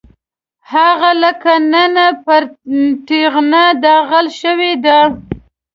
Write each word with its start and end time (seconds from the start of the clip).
هغه 0.71 1.09
لکه 1.23 1.51
نېنه 1.71 2.07
پر 2.25 2.41
تېغنه 3.07 3.63
داغل 3.83 4.27
شوی 4.39 4.73
دی. 4.83 4.99